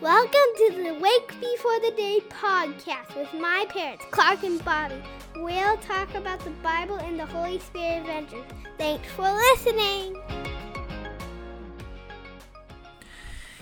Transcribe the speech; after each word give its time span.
Welcome 0.00 0.32
to 0.56 0.72
the 0.82 0.94
Wake 0.98 1.28
Before 1.40 1.78
the 1.80 1.92
Day 1.96 2.20
podcast 2.30 3.14
with 3.16 3.32
my 3.34 3.66
parents, 3.68 4.04
Clark 4.10 4.42
and 4.44 4.64
Bobbie. 4.64 5.02
We'll 5.36 5.76
talk 5.78 6.14
about 6.14 6.40
the 6.40 6.50
Bible 6.62 6.96
and 6.96 7.18
the 7.18 7.26
Holy 7.26 7.58
Spirit 7.58 8.00
adventures. 8.00 8.44
Thanks 8.78 9.06
for 9.12 9.30
listening. 9.30 10.16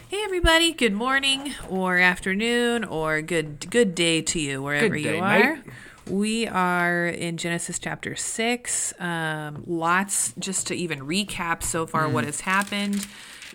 Hey 0.09 0.22
everybody, 0.24 0.72
good 0.72 0.92
morning 0.95 1.54
or 1.68 1.98
afternoon 1.98 2.84
or 2.84 3.20
good 3.20 3.68
good 3.70 3.95
day 3.95 4.23
to 4.23 4.41
you 4.41 4.62
wherever 4.62 4.88
Good 4.95 5.02
day, 5.02 5.16
you 5.16 5.23
are. 5.23 5.55
mate. 5.56 5.64
We 6.09 6.46
are 6.46 7.06
in 7.06 7.36
Genesis 7.36 7.79
chapter 7.79 8.16
6. 8.16 8.95
Um, 9.00 9.64
lots 9.66 10.32
just 10.38 10.66
to 10.68 10.74
even 10.74 11.00
recap 11.00 11.62
so 11.62 11.86
far 11.86 12.09
what 12.09 12.24
Mm. 12.24 12.29
has 12.29 12.41
happened. 12.42 13.06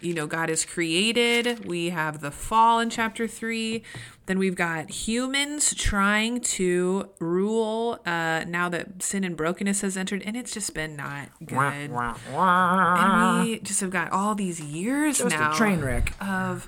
You 0.01 0.13
know, 0.13 0.27
God 0.27 0.49
has 0.49 0.65
created. 0.65 1.65
We 1.65 1.89
have 1.89 2.19
the 2.19 2.29
fall 2.31 2.79
in 2.81 2.89
chapter 2.89 3.25
3. 3.27 3.83
Then 4.25 4.37
we've 4.37 4.55
got 4.55 4.89
humans 4.89 5.73
trying 5.73 6.41
to 6.41 7.09
rule 7.19 7.99
uh, 8.05 8.43
now 8.47 8.67
that 8.69 9.01
sin 9.01 9.23
and 9.23 9.35
brokenness 9.37 9.81
has 9.81 9.95
entered, 9.97 10.21
and 10.25 10.35
it's 10.35 10.53
just 10.53 10.73
been 10.73 10.95
not 10.95 11.29
good. 11.45 11.55
Wah, 11.91 12.15
wah, 12.31 12.33
wah. 12.33 13.39
And 13.39 13.47
we 13.47 13.59
just 13.59 13.79
have 13.81 13.91
got 13.91 14.11
all 14.11 14.35
these 14.35 14.59
years 14.61 15.19
Just 15.19 15.35
a 15.35 15.39
now 15.39 15.53
train 15.53 15.79
wreck. 15.81 16.13
of 16.21 16.67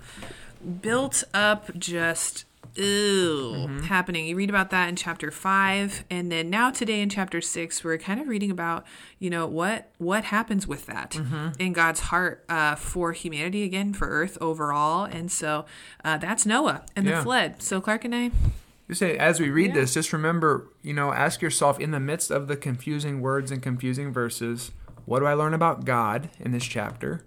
built 0.82 1.24
up 1.34 1.78
just 1.78 2.46
ew 2.78 3.54
Mm-hmm. 3.56 3.80
happening. 3.84 4.26
You 4.28 4.36
read 4.36 4.50
about 4.50 4.70
that 4.72 4.90
in 4.90 4.96
chapter 4.96 5.32
five, 5.32 6.04
and 6.10 6.32
then 6.32 6.50
now 6.50 6.70
today 6.72 7.02
in 7.02 7.10
chapter 7.10 7.42
six, 7.42 7.84
we're 7.84 7.98
kind 7.98 8.20
of 8.20 8.28
reading 8.28 8.52
about 8.52 8.86
you 9.20 9.30
know 9.30 9.48
what 9.48 9.90
what 9.98 10.26
happens 10.26 10.68
with 10.68 10.86
that 10.88 11.12
Mm-hmm. 11.12 11.48
in 11.60 11.74
God's 11.74 12.00
heart 12.02 12.44
uh, 12.50 12.76
for 12.76 13.12
humanity 13.14 13.64
again 13.64 13.94
for 13.94 14.08
Earth 14.08 14.38
overall, 14.42 15.06
and 15.06 15.32
so 15.32 15.66
uh, 16.04 16.18
that's 16.18 16.46
Noah 16.46 16.84
and 16.96 17.08
the 17.08 17.22
flood. 17.22 17.62
So 17.62 17.82
Clark 17.82 18.06
and 18.06 18.14
I, 18.16 18.32
You 18.88 18.94
say, 18.96 19.18
as 19.18 19.40
we 19.40 19.50
read 19.50 19.74
this, 19.74 19.94
just 19.94 20.14
remember, 20.14 20.68
you 20.84 20.94
know, 20.94 21.12
ask 21.12 21.42
yourself 21.42 21.80
in 21.80 21.92
the 21.92 22.00
midst 22.00 22.30
of 22.30 22.48
the 22.48 22.56
confusing 22.58 23.20
words 23.22 23.50
and 23.52 23.62
confusing 23.64 24.14
verses, 24.14 24.72
what 25.06 25.20
do 25.20 25.26
I 25.26 25.34
learn 25.34 25.54
about 25.54 25.86
God 25.86 26.30
in 26.40 26.52
this 26.52 26.66
chapter? 26.66 27.24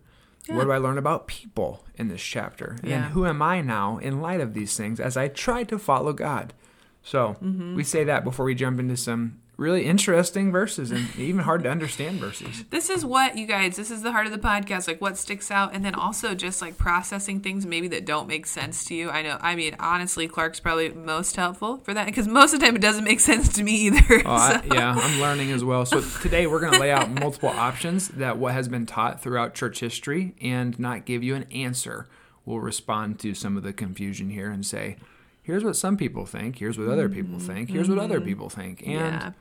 What 0.57 0.65
do 0.65 0.73
I 0.73 0.79
learn 0.79 0.99
about 0.99 1.27
people 1.27 1.85
in 1.97 2.09
this 2.09 2.23
chapter? 2.23 2.77
And 2.83 2.91
Yeah. 2.91 3.09
who 3.11 3.27
am 3.27 3.43
I 3.43 3.61
now 3.61 3.99
in 3.99 4.21
light 4.21 4.41
of 4.41 4.55
these 4.55 4.77
things 4.77 4.99
as 5.01 5.17
I 5.17 5.29
try 5.29 5.65
to 5.65 5.79
follow 5.79 6.13
God? 6.13 6.55
So 7.03 7.37
Mm-hmm. 7.43 7.75
we 7.75 7.85
say 7.85 8.05
that 8.05 8.25
before 8.25 8.45
we 8.47 8.55
jump 8.55 8.81
into 8.81 8.97
some 8.97 9.39
really 9.59 9.85
interesting 9.85 10.53
verses 10.53 10.93
and 10.93 11.15
even 11.19 11.41
hard 11.41 11.65
to 11.65 11.69
understand 11.69 12.21
verses. 12.21 12.65
this 12.71 12.89
is 12.89 13.05
what 13.05 13.37
you 13.37 13.45
guys. 13.45 13.77
This 13.77 13.91
is 13.91 14.03
the 14.03 14.13
heart 14.13 14.27
of 14.27 14.33
the 14.33 14.39
podcast. 14.39 14.87
Like 14.87 15.01
what 15.01 15.19
sticks 15.19 15.51
out, 15.51 15.75
and 15.75 15.85
then 15.85 15.95
also 15.95 16.35
just 16.35 16.63
like 16.63 16.79
processing 16.79 17.41
things 17.41 17.67
maybe 17.67 17.89
that 17.89 18.07
don't 18.07 18.29
make 18.29 18.47
sense 18.47 18.85
to 18.87 18.95
you. 18.95 19.11
I 19.11 19.21
know. 19.23 19.37
I 19.41 19.57
mean, 19.57 19.77
honestly, 19.79 20.29
Clark's 20.29 20.61
probably 20.61 20.91
most 20.91 21.37
helpful 21.37 21.79
for 21.79 21.93
that 21.93 22.07
because 22.07 22.29
most 22.29 22.55
of 22.55 22.61
the 22.61 22.67
time 22.67 22.77
it 22.77 22.83
doesn't 22.83 23.05
make 23.05 23.21
sense 23.29 23.53
to 23.55 23.63
me 23.63 23.73
either. 23.73 24.23
Oh, 24.25 24.31
I, 24.31 24.63
yeah, 24.73 24.95
I'm 24.97 25.21
learning 25.21 25.51
as 25.51 25.65
well. 25.65 25.85
So 25.85 26.01
today 26.23 26.47
we're 26.47 26.61
going 26.61 26.75
to 26.75 26.79
lay 26.79 26.93
out 26.93 27.11
multiple 27.11 27.51
options 27.51 28.09
that 28.09 28.39
what 28.39 28.55
has 28.55 28.69
been 28.69 28.87
taught 28.87 29.21
throughout 29.21 29.55
church 29.55 29.81
history 29.81 30.35
and 30.41 30.79
not 30.79 31.05
give 31.05 31.23
you 31.25 31.35
an 31.35 31.45
answer. 31.51 32.07
We'll 32.47 32.61
respond 32.61 33.19
to 33.21 33.35
some 33.35 33.57
of 33.57 33.65
the 33.65 33.73
confusion 33.73 34.31
here 34.31 34.51
and 34.51 34.65
say, 34.65 34.97
here's 35.43 35.65
what 35.65 35.77
some 35.77 35.97
people 35.97 36.25
think, 36.25 36.59
here's 36.59 36.79
what 36.79 36.89
other 36.89 37.09
people 37.09 37.37
mm-hmm. 37.39 37.47
think, 37.47 37.71
here's 37.71 37.89
what 37.89 37.99
other 37.99 38.19
mm-hmm. 38.19 38.29
people 38.29 38.49
think, 38.49 38.83
and 38.83 38.93
Yeah. 38.93 39.33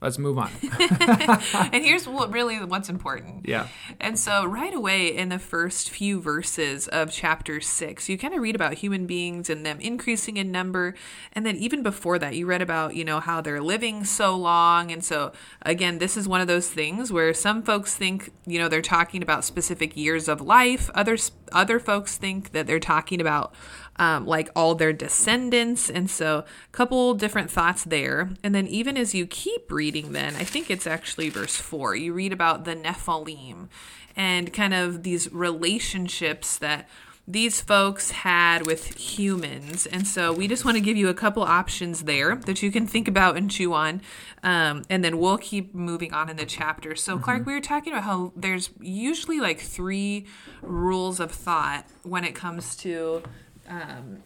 Let's 0.00 0.18
move 0.18 0.38
on. 0.38 0.50
and 1.72 1.84
here's 1.84 2.06
what 2.06 2.32
really 2.32 2.62
what's 2.64 2.88
important. 2.88 3.46
Yeah. 3.48 3.68
And 4.00 4.18
so 4.18 4.44
right 4.44 4.72
away 4.72 5.14
in 5.14 5.28
the 5.28 5.38
first 5.38 5.90
few 5.90 6.20
verses 6.20 6.86
of 6.88 7.10
chapter 7.10 7.60
6, 7.60 8.08
you 8.08 8.16
kind 8.16 8.34
of 8.34 8.40
read 8.40 8.54
about 8.54 8.74
human 8.74 9.06
beings 9.06 9.50
and 9.50 9.66
them 9.66 9.80
increasing 9.80 10.36
in 10.36 10.52
number, 10.52 10.94
and 11.32 11.44
then 11.44 11.56
even 11.56 11.82
before 11.82 12.18
that 12.18 12.36
you 12.36 12.46
read 12.46 12.62
about, 12.62 12.94
you 12.94 13.04
know, 13.04 13.20
how 13.20 13.40
they're 13.40 13.60
living 13.60 14.04
so 14.04 14.36
long. 14.36 14.92
And 14.92 15.04
so 15.04 15.32
again, 15.62 15.98
this 15.98 16.16
is 16.16 16.28
one 16.28 16.40
of 16.40 16.46
those 16.46 16.70
things 16.70 17.12
where 17.12 17.34
some 17.34 17.62
folks 17.62 17.96
think, 17.96 18.30
you 18.46 18.58
know, 18.58 18.68
they're 18.68 18.82
talking 18.82 19.22
about 19.22 19.44
specific 19.44 19.96
years 19.96 20.28
of 20.28 20.40
life. 20.40 20.90
Others 20.94 21.32
other 21.52 21.80
folks 21.80 22.16
think 22.16 22.52
that 22.52 22.66
they're 22.66 22.80
talking 22.80 23.20
about 23.20 23.54
um, 23.98 24.26
like 24.26 24.48
all 24.54 24.74
their 24.74 24.92
descendants. 24.92 25.90
And 25.90 26.10
so, 26.10 26.38
a 26.38 26.72
couple 26.72 27.14
different 27.14 27.50
thoughts 27.50 27.84
there. 27.84 28.30
And 28.42 28.54
then, 28.54 28.66
even 28.66 28.96
as 28.96 29.14
you 29.14 29.26
keep 29.26 29.70
reading, 29.70 30.12
then 30.12 30.36
I 30.36 30.44
think 30.44 30.70
it's 30.70 30.86
actually 30.86 31.28
verse 31.28 31.56
four, 31.56 31.96
you 31.96 32.12
read 32.12 32.32
about 32.32 32.64
the 32.64 32.76
Nephilim 32.76 33.68
and 34.16 34.52
kind 34.52 34.74
of 34.74 35.02
these 35.02 35.32
relationships 35.32 36.58
that 36.58 36.88
these 37.30 37.60
folks 37.60 38.10
had 38.10 38.66
with 38.66 38.98
humans. 38.98 39.84
And 39.84 40.06
so, 40.06 40.32
we 40.32 40.46
just 40.46 40.64
want 40.64 40.76
to 40.76 40.80
give 40.80 40.96
you 40.96 41.08
a 41.08 41.14
couple 41.14 41.42
options 41.42 42.04
there 42.04 42.36
that 42.36 42.62
you 42.62 42.70
can 42.70 42.86
think 42.86 43.08
about 43.08 43.36
and 43.36 43.50
chew 43.50 43.74
on. 43.74 44.00
Um, 44.44 44.84
and 44.88 45.04
then 45.04 45.18
we'll 45.18 45.38
keep 45.38 45.74
moving 45.74 46.14
on 46.14 46.30
in 46.30 46.36
the 46.36 46.46
chapter. 46.46 46.94
So, 46.94 47.18
Clark, 47.18 47.46
we 47.46 47.52
were 47.52 47.60
talking 47.60 47.92
about 47.92 48.04
how 48.04 48.32
there's 48.36 48.70
usually 48.80 49.40
like 49.40 49.58
three 49.58 50.26
rules 50.62 51.18
of 51.18 51.32
thought 51.32 51.84
when 52.04 52.22
it 52.24 52.36
comes 52.36 52.76
to 52.76 53.22
um, 53.68 54.22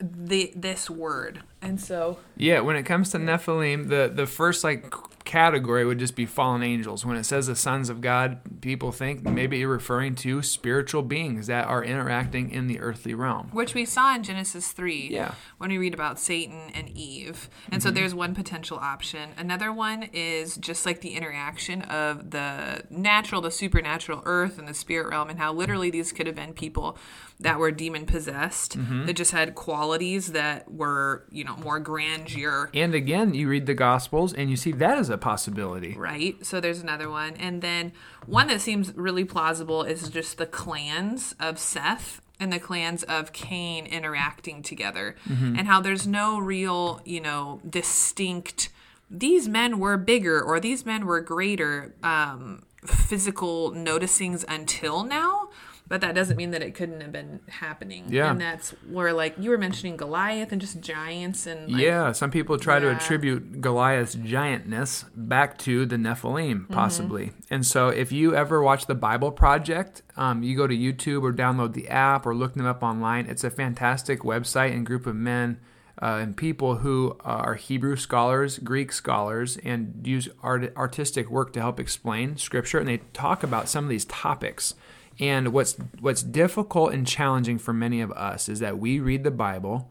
the 0.00 0.52
this 0.54 0.90
word, 0.90 1.42
and 1.62 1.80
so 1.80 2.18
Yeah, 2.36 2.60
when 2.60 2.76
it 2.76 2.84
comes 2.84 3.10
to 3.10 3.18
Nephilim, 3.18 3.88
the, 3.88 4.10
the 4.12 4.26
first 4.26 4.64
like 4.64 4.92
category 5.24 5.84
would 5.86 5.98
just 5.98 6.14
be 6.16 6.26
fallen 6.26 6.62
angels. 6.62 7.04
When 7.06 7.16
it 7.16 7.24
says 7.24 7.46
the 7.46 7.56
sons 7.56 7.88
of 7.88 8.00
God, 8.00 8.40
people 8.60 8.92
think 8.92 9.22
maybe 9.24 9.58
you're 9.58 9.68
referring 9.70 10.14
to 10.16 10.42
spiritual 10.42 11.02
beings 11.02 11.46
that 11.46 11.66
are 11.66 11.82
interacting 11.82 12.50
in 12.50 12.66
the 12.66 12.78
earthly 12.80 13.14
realm. 13.14 13.48
which 13.52 13.74
we 13.74 13.84
saw 13.86 14.14
in 14.14 14.22
Genesis 14.22 14.72
three, 14.72 15.08
Yeah. 15.10 15.28
Mm-hmm. 15.28 15.34
when 15.58 15.70
we 15.70 15.78
read 15.78 15.94
about 15.94 16.18
Satan 16.18 16.70
and 16.74 16.90
Eve, 16.90 17.48
and 17.72 17.82
so 17.82 17.90
there's 17.90 18.14
one 18.14 18.34
potential 18.34 18.78
option. 18.78 19.30
Another 19.38 19.72
one 19.72 20.08
is 20.12 20.56
just 20.56 20.84
like 20.84 21.00
the 21.00 21.14
interaction 21.14 21.82
of 21.82 22.30
the 22.30 22.82
natural, 22.90 23.40
the 23.40 23.50
supernatural 23.50 24.22
earth, 24.26 24.58
and 24.58 24.68
the 24.68 24.74
spirit 24.74 25.08
realm, 25.08 25.30
and 25.30 25.38
how 25.38 25.52
literally 25.52 25.90
these 25.90 26.12
could 26.12 26.26
have 26.26 26.36
been 26.36 26.52
people 26.52 26.98
that 27.40 27.58
were 27.58 27.70
demon 27.70 28.06
possessed 28.06 28.78
Mm-hmm. 28.78 29.06
that 29.06 29.14
just 29.14 29.32
had 29.32 29.54
qualities 29.54 30.32
that 30.32 30.70
were 30.70 31.24
you 31.30 31.44
know 31.44 31.56
more 31.56 31.78
grandeur 31.80 32.70
And 32.74 32.94
again, 32.94 33.34
you 33.34 33.48
read 33.48 33.66
the 33.66 33.74
Gospels 33.74 34.32
and 34.32 34.50
you 34.50 34.56
see 34.56 34.72
that 34.72 34.98
as 34.98 35.08
a 35.10 35.13
possibility. 35.18 35.94
right? 35.96 36.44
So 36.44 36.60
there's 36.60 36.80
another 36.80 37.08
one. 37.10 37.34
And 37.36 37.62
then 37.62 37.92
one 38.26 38.48
that 38.48 38.60
seems 38.60 38.92
really 38.94 39.24
plausible 39.24 39.82
is 39.82 40.08
just 40.08 40.38
the 40.38 40.46
clans 40.46 41.34
of 41.40 41.58
Seth 41.58 42.20
and 42.40 42.52
the 42.52 42.58
clans 42.58 43.02
of 43.04 43.32
Cain 43.32 43.86
interacting 43.86 44.62
together 44.62 45.16
and 45.26 45.66
how 45.66 45.80
there's 45.80 46.06
no 46.06 46.38
real, 46.38 47.00
you 47.04 47.20
know, 47.20 47.60
distinct 47.68 48.70
these 49.10 49.48
men 49.48 49.78
were 49.78 49.96
bigger 49.96 50.42
or 50.42 50.58
these 50.58 50.84
men 50.86 51.06
were 51.06 51.20
greater 51.20 51.94
um 52.02 52.64
physical 52.84 53.70
noticings 53.72 54.44
until 54.48 55.04
now 55.04 55.48
but 55.86 56.00
that 56.00 56.14
doesn't 56.14 56.36
mean 56.36 56.50
that 56.52 56.62
it 56.62 56.74
couldn't 56.74 57.00
have 57.02 57.12
been 57.12 57.40
happening 57.48 58.04
Yeah. 58.08 58.30
and 58.30 58.40
that's 58.40 58.70
where 58.90 59.12
like 59.12 59.34
you 59.38 59.50
were 59.50 59.58
mentioning 59.58 59.96
goliath 59.96 60.50
and 60.52 60.60
just 60.60 60.80
giants 60.80 61.46
and 61.46 61.70
like, 61.72 61.82
yeah, 61.82 62.12
some 62.12 62.30
people 62.30 62.58
try 62.58 62.78
to 62.78 62.90
attribute 62.90 63.60
Goliath's 63.60 64.16
giantness 64.16 65.04
back 65.14 65.58
to 65.58 65.84
the 65.86 65.96
Nephilim, 65.96 66.54
Mm-hmm. 66.64 66.74
possibly. 66.74 67.32
And 67.50 67.66
so, 67.66 67.88
if 67.88 68.12
you 68.12 68.34
ever 68.34 68.62
watch 68.62 68.86
the 68.86 68.94
Bible 68.94 69.30
Project, 69.32 70.02
um, 70.16 70.42
you 70.42 70.56
go 70.56 70.66
to 70.66 70.76
YouTube 70.76 71.22
or 71.22 71.32
download 71.32 71.72
the 71.74 71.88
app 71.88 72.26
or 72.26 72.34
look 72.34 72.54
them 72.54 72.66
up 72.66 72.82
online. 72.82 73.26
It's 73.26 73.44
a 73.44 73.50
fantastic 73.50 74.20
website 74.20 74.72
and 74.72 74.84
group 74.86 75.06
of 75.06 75.14
men 75.16 75.58
uh, 76.02 76.18
and 76.22 76.36
people 76.36 76.76
who 76.78 77.16
are 77.20 77.54
Hebrew 77.54 77.96
scholars, 77.96 78.58
Greek 78.58 78.92
scholars, 78.92 79.58
and 79.64 80.00
use 80.04 80.28
art- 80.42 80.74
artistic 80.76 81.30
work 81.30 81.52
to 81.54 81.60
help 81.60 81.78
explain 81.78 82.36
Scripture. 82.36 82.78
And 82.78 82.88
they 82.88 82.98
talk 83.12 83.42
about 83.42 83.68
some 83.68 83.84
of 83.84 83.90
these 83.90 84.04
topics. 84.06 84.74
And 85.20 85.52
what's 85.52 85.76
what's 86.00 86.22
difficult 86.22 86.92
and 86.92 87.06
challenging 87.06 87.58
for 87.58 87.72
many 87.72 88.00
of 88.00 88.10
us 88.12 88.48
is 88.48 88.60
that 88.60 88.78
we 88.78 89.00
read 89.00 89.24
the 89.24 89.30
Bible 89.30 89.90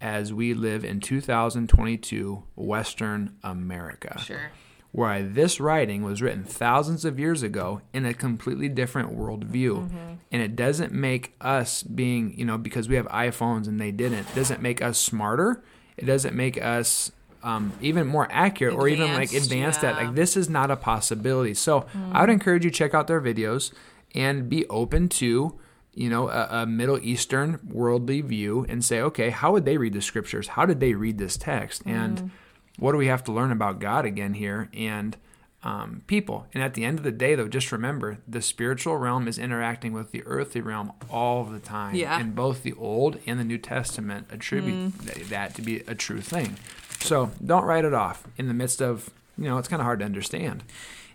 as 0.00 0.32
we 0.32 0.52
live 0.52 0.84
in 0.84 1.00
2022 1.00 2.42
Western 2.56 3.36
America. 3.42 4.18
sure 4.18 4.50
Where 4.90 5.22
this 5.22 5.60
writing 5.60 6.02
was 6.02 6.20
written 6.20 6.44
thousands 6.44 7.04
of 7.04 7.18
years 7.18 7.42
ago 7.42 7.80
in 7.92 8.04
a 8.04 8.12
completely 8.12 8.68
different 8.68 9.16
worldview. 9.16 10.18
And 10.30 10.42
it 10.42 10.56
doesn't 10.56 10.92
make 10.92 11.34
us 11.40 11.82
being, 11.82 12.38
you 12.38 12.44
know, 12.44 12.58
because 12.58 12.88
we 12.88 12.96
have 12.96 13.06
iPhones 13.06 13.68
and 13.68 13.80
they 13.80 13.90
didn't, 13.90 14.18
it 14.18 14.34
doesn't 14.34 14.60
make 14.60 14.82
us 14.82 14.98
smarter. 14.98 15.62
It 15.96 16.04
doesn't 16.06 16.34
make 16.34 16.60
us 16.60 17.12
um, 17.42 17.72
even 17.80 18.06
more 18.06 18.28
accurate 18.30 18.74
or 18.74 18.88
even 18.88 19.12
like 19.14 19.32
Advanced, 19.32 19.46
advanced 19.50 19.84
at 19.84 19.96
like 19.96 20.14
this 20.14 20.36
is 20.36 20.48
not 20.48 20.70
a 20.70 20.76
possibility. 20.76 21.54
So 21.54 21.86
I 22.12 22.20
would 22.20 22.30
encourage 22.30 22.64
you 22.64 22.70
check 22.70 22.92
out 22.94 23.06
their 23.06 23.20
videos 23.20 23.72
and 24.14 24.48
be 24.48 24.66
open 24.68 25.08
to 25.08 25.58
you 25.94 26.10
know 26.10 26.28
a, 26.28 26.48
a 26.50 26.66
Middle 26.66 26.98
Eastern 26.98 27.60
worldly 27.68 28.20
view 28.20 28.66
and 28.68 28.84
say, 28.84 29.00
okay, 29.00 29.30
how 29.30 29.52
would 29.52 29.64
they 29.64 29.76
read 29.76 29.92
the 29.92 30.02
scriptures? 30.02 30.48
How 30.48 30.66
did 30.66 30.80
they 30.80 30.94
read 30.94 31.18
this 31.18 31.36
text? 31.36 31.82
And 31.86 32.30
what 32.78 32.92
do 32.92 32.98
we 32.98 33.06
have 33.06 33.24
to 33.24 33.32
learn 33.32 33.52
about 33.52 33.80
God 33.80 34.04
again 34.04 34.34
here? 34.34 34.68
And 34.72 35.16
um, 35.64 36.02
people. 36.06 36.46
And 36.52 36.62
at 36.62 36.74
the 36.74 36.84
end 36.84 36.98
of 36.98 37.04
the 37.04 37.12
day, 37.12 37.34
though, 37.34 37.48
just 37.48 37.70
remember 37.70 38.18
the 38.26 38.42
spiritual 38.42 38.96
realm 38.96 39.28
is 39.28 39.38
interacting 39.38 39.92
with 39.92 40.10
the 40.10 40.22
earthly 40.26 40.60
realm 40.60 40.92
all 41.10 41.44
the 41.44 41.60
time. 41.60 41.94
Yeah. 41.94 42.18
And 42.18 42.34
both 42.34 42.62
the 42.62 42.72
Old 42.74 43.18
and 43.26 43.38
the 43.38 43.44
New 43.44 43.58
Testament 43.58 44.26
attribute 44.30 44.98
th- 45.06 45.28
that 45.28 45.54
to 45.54 45.62
be 45.62 45.80
a 45.80 45.94
true 45.94 46.20
thing. 46.20 46.56
So 47.00 47.30
don't 47.44 47.64
write 47.64 47.84
it 47.84 47.94
off 47.94 48.24
in 48.36 48.48
the 48.48 48.54
midst 48.54 48.80
of, 48.80 49.10
you 49.38 49.44
know, 49.44 49.58
it's 49.58 49.68
kind 49.68 49.80
of 49.80 49.84
hard 49.84 50.00
to 50.00 50.04
understand. 50.04 50.64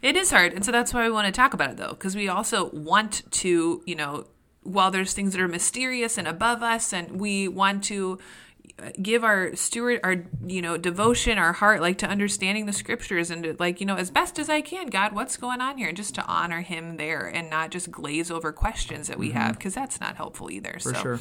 It 0.02 0.16
is 0.16 0.32
hard. 0.32 0.54
And 0.54 0.64
so 0.66 0.72
that's 0.72 0.94
why 0.94 1.04
we 1.04 1.12
want 1.12 1.26
to 1.26 1.32
talk 1.32 1.54
about 1.54 1.72
it, 1.72 1.78
though, 1.78 1.90
because 1.90 2.16
we 2.16 2.28
also 2.28 2.70
want 2.72 3.24
to, 3.32 3.82
you 3.86 3.96
know, 3.96 4.28
while 4.64 4.92
there's 4.92 5.14
things 5.14 5.34
that 5.34 5.42
are 5.42 5.48
mysterious 5.48 6.18
and 6.18 6.28
above 6.28 6.62
us, 6.62 6.94
and 6.94 7.20
we 7.20 7.48
want 7.48 7.84
to 7.86 8.20
uh, 8.80 8.92
give 9.02 9.24
our 9.24 9.56
steward 9.56 10.00
our 10.04 10.26
you 10.46 10.62
know 10.62 10.78
devotion 10.78 11.40
our 11.40 11.54
heart 11.54 11.82
like 11.82 11.98
to 11.98 12.06
understanding 12.06 12.68
the 12.68 12.74
scriptures 12.74 13.32
and 13.32 13.44
to, 13.44 13.56
like 13.58 13.80
you 13.80 13.88
know 13.88 13.96
as 13.96 14.12
best 14.12 14.38
as 14.38 14.50
i 14.50 14.62
can 14.62 14.86
god 14.88 15.14
what's 15.14 15.36
going 15.36 15.62
on 15.62 15.80
here 15.80 15.88
and 15.88 15.98
just 15.98 16.14
to 16.14 16.24
honor 16.26 16.62
him 16.62 16.98
there 16.98 17.26
and 17.26 17.50
not 17.50 17.72
just 17.72 17.90
glaze 17.90 18.30
over 18.30 18.52
questions 18.52 19.08
that 19.08 19.18
we 19.18 19.32
have 19.32 19.58
because 19.58 19.74
that's 19.74 20.00
not 20.00 20.16
helpful 20.18 20.52
either 20.52 20.74
For 20.74 20.94
so 20.94 21.02
sure. 21.02 21.20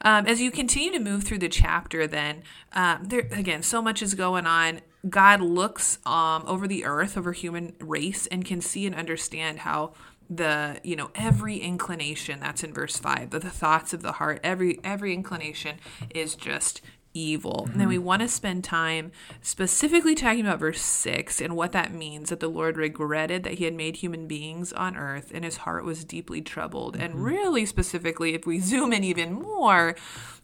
um, 0.00 0.26
as 0.26 0.40
you 0.40 0.50
continue 0.50 0.90
to 0.92 0.98
move 0.98 1.24
through 1.24 1.40
the 1.40 1.48
chapter, 1.50 2.06
then 2.06 2.42
um, 2.72 3.04
there 3.04 3.28
again, 3.32 3.62
so 3.62 3.82
much 3.82 4.00
is 4.00 4.14
going 4.14 4.46
on. 4.46 4.80
God 5.08 5.40
looks 5.40 5.98
um, 6.06 6.44
over 6.46 6.66
the 6.66 6.84
earth, 6.84 7.16
over 7.16 7.32
human 7.32 7.74
race, 7.80 8.26
and 8.26 8.44
can 8.44 8.60
see 8.60 8.86
and 8.86 8.94
understand 8.94 9.60
how 9.60 9.92
the 10.30 10.78
you 10.84 10.94
know 10.94 11.10
every 11.14 11.56
inclination 11.56 12.40
that's 12.40 12.62
in 12.62 12.74
verse 12.74 12.98
five, 12.98 13.30
the, 13.30 13.38
the 13.38 13.50
thoughts 13.50 13.92
of 13.92 14.02
the 14.02 14.12
heart, 14.12 14.40
every 14.42 14.78
every 14.84 15.14
inclination 15.14 15.76
is 16.14 16.34
just 16.34 16.80
evil. 17.14 17.64
And 17.64 17.74
then 17.74 17.80
mm-hmm. 17.82 17.88
we 17.88 17.98
want 17.98 18.22
to 18.22 18.28
spend 18.28 18.64
time 18.64 19.12
specifically 19.40 20.14
talking 20.14 20.40
about 20.40 20.60
verse 20.60 20.80
6 20.80 21.40
and 21.40 21.56
what 21.56 21.72
that 21.72 21.92
means 21.92 22.30
that 22.30 22.40
the 22.40 22.48
Lord 22.48 22.76
regretted 22.76 23.42
that 23.44 23.54
he 23.54 23.64
had 23.64 23.74
made 23.74 23.96
human 23.96 24.26
beings 24.26 24.72
on 24.72 24.96
earth 24.96 25.30
and 25.34 25.44
his 25.44 25.58
heart 25.58 25.84
was 25.84 26.04
deeply 26.04 26.40
troubled. 26.40 26.96
And 26.96 27.14
mm-hmm. 27.14 27.22
really 27.22 27.66
specifically, 27.66 28.34
if 28.34 28.46
we 28.46 28.60
zoom 28.60 28.92
in 28.92 29.04
even 29.04 29.32
more, 29.32 29.96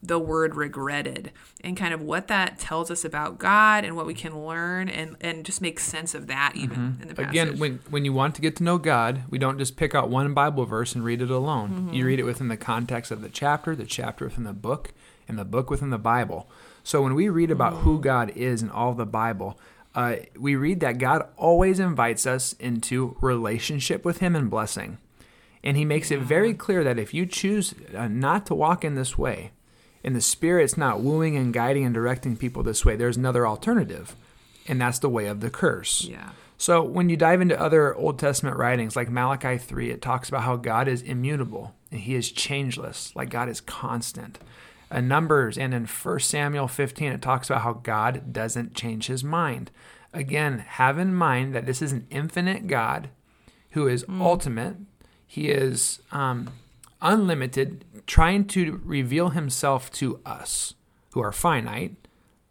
the 0.03 0.19
word 0.19 0.55
regretted 0.55 1.33
and 1.63 1.77
kind 1.77 1.95
of 1.95 2.03
what 2.03 2.29
that 2.29 2.59
tells 2.59 2.91
us 2.91 3.05
about 3.05 3.39
God 3.39 3.85
and 3.85 3.97
what 3.97 4.05
we 4.05 4.15
can 4.15 4.47
learn 4.47 4.89
and, 4.89 5.17
and 5.21 5.47
just 5.47 5.63
make 5.63 5.81
sense 5.81 6.15
of 6.15 6.27
that 6.27 6.53
even 6.55 6.77
mm-hmm. 6.77 7.03
in 7.03 7.09
the 7.09 7.15
passage. 7.15 7.31
Again, 7.31 7.59
when 7.59 7.81
when 7.89 8.05
you 8.05 8.13
want 8.13 8.35
to 8.35 8.43
get 8.43 8.57
to 8.57 8.63
know 8.63 8.77
God, 8.77 9.23
we 9.31 9.39
don't 9.39 9.59
just 9.59 9.77
pick 9.77 9.95
out 9.95 10.11
one 10.11 10.35
Bible 10.35 10.67
verse 10.67 10.95
and 10.95 11.05
read 11.05 11.23
it 11.23 11.31
alone. 11.31 11.91
You 11.93 12.05
read 12.05 12.19
it 12.19 12.25
within 12.25 12.49
the 12.49 12.57
context 12.57 13.11
of 13.11 13.23
the 13.23 13.29
chapter, 13.29 13.75
the 13.75 13.87
chapter 13.87 14.27
within 14.27 14.45
the 14.45 14.53
book, 14.53 14.93
and 15.29 15.39
the 15.39 15.45
book 15.45 15.71
within 15.71 15.91
the 15.91 15.99
Bible. 15.99 16.49
So 16.83 17.03
when 17.03 17.15
we 17.15 17.29
read 17.29 17.51
about 17.51 17.79
who 17.79 18.01
God 18.01 18.31
is 18.37 18.63
in 18.63 18.71
all 18.71 18.95
the 18.95 19.07
Bible, 19.07 19.59
uh, 19.95 20.17
we 20.39 20.57
read 20.57 20.81
that 20.81 20.99
God 20.99 21.27
always 21.37 21.79
invites 21.79 22.27
us 22.27 22.53
into 22.55 23.17
relationship 23.21 24.05
with 24.05 24.19
Him 24.19 24.37
and 24.37 24.51
blessing. 24.51 24.99
And 25.63 25.77
He 25.77 25.85
makes 25.85 26.11
it 26.11 26.21
very 26.21 26.53
clear 26.53 26.85
that 26.85 26.99
if 26.99 27.15
you 27.15 27.27
choose 27.27 27.75
uh, 27.95 28.09
not 28.09 28.47
to 28.47 28.55
walk 28.55 28.85
in 28.85 28.95
this 28.95 29.17
way, 29.17 29.53
and 30.03 30.15
the 30.15 30.21
Spirit's 30.21 30.77
not 30.77 31.01
wooing 31.01 31.37
and 31.37 31.55
guiding 31.55 31.85
and 31.85 31.95
directing 31.95 32.37
people 32.37 32.63
this 32.63 32.85
way, 32.85 32.97
there's 32.97 33.17
another 33.17 33.47
alternative, 33.47 34.15
and 34.69 34.81
that's 34.81 34.99
the 34.99 35.09
way 35.09 35.27
of 35.27 35.41
the 35.41 35.51
curse. 35.51 36.05
yeah. 36.05 36.31
So 36.57 36.83
when 36.83 37.09
you 37.09 37.17
dive 37.17 37.41
into 37.41 37.61
other 37.61 37.95
Old 37.95 38.19
Testament 38.19 38.57
writings 38.57 38.97
like 38.97 39.11
Malachi 39.11 39.59
3, 39.59 39.91
it 39.91 40.01
talks 40.01 40.29
about 40.29 40.43
how 40.43 40.57
God 40.57 40.89
is 40.89 41.03
immutable 41.03 41.75
and 41.91 42.01
he 42.01 42.15
is 42.15 42.31
changeless, 42.31 43.15
like 43.15 43.29
God 43.29 43.49
is 43.49 43.61
constant. 43.61 44.39
In 44.95 45.09
Numbers 45.09 45.59
and 45.59 45.75
in 45.75 45.87
1 45.87 46.21
Samuel 46.21 46.69
15, 46.69 47.13
it 47.13 47.23
talks 47.23 47.51
about 47.51 47.63
how 47.63 47.73
God 47.75 48.33
doesn't 48.33 48.75
change 48.75 49.09
his 49.09 49.25
mind. 49.25 49.71
Again, 50.13 50.61
have 50.61 50.99
in 50.99 51.15
mind 51.15 51.55
that 51.55 51.67
this 51.67 51.83
is 51.83 51.91
an 51.93 52.07
infinite 52.11 52.69
God 52.69 53.09
who 53.71 53.89
is 53.89 54.05
ultimate. 54.09 54.77
He 55.27 55.49
is 55.51 56.01
um, 56.13 56.51
unlimited, 57.03 57.85
trying 58.07 58.47
to 58.49 58.81
reveal 58.85 59.31
himself 59.31 59.91
to 59.95 60.21
us 60.25 60.75
who 61.13 61.21
are 61.21 61.33
finite, 61.33 61.97